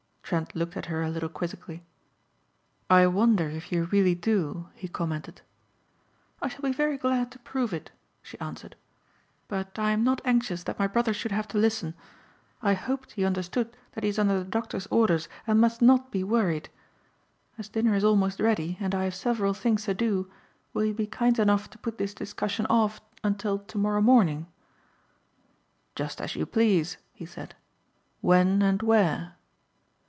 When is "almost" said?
18.05-18.39